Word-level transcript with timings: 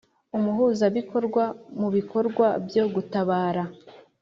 Umuhuzabikorwa 0.37 1.43
mu 1.79 1.87
bikorwa 1.95 2.47
byo 2.67 2.83
gutabara 2.93 3.63